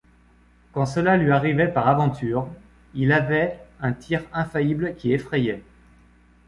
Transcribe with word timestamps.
Quand 0.71 0.87
cela 0.87 1.15
lui 1.15 1.29
arrivait 1.29 1.67
par 1.67 1.87
aventure, 1.87 2.47
il 2.95 3.11
avait 3.11 3.59
un 3.81 3.93
tir 3.93 4.23
infaillible 4.33 4.95
qui 4.95 5.13
effrayait. 5.13 5.61